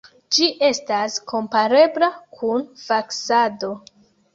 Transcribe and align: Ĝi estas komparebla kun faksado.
Ĝi 0.37 0.47
estas 0.67 1.19
komparebla 1.33 2.13
kun 2.41 2.69
faksado. 2.89 3.77